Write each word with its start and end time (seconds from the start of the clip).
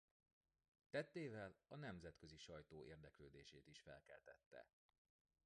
Tettével 0.89 1.55
a 1.67 1.75
nemzetközi 1.75 2.37
sajtó 2.37 2.83
érdeklődését 2.83 3.67
is 3.67 3.81
felkeltette. 3.81 4.67